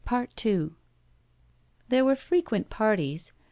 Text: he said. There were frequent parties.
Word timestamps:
he 0.09 0.25
said. 0.35 0.71
There 1.89 2.03
were 2.03 2.15
frequent 2.15 2.71
parties. 2.71 3.33